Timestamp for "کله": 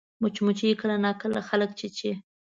0.81-0.95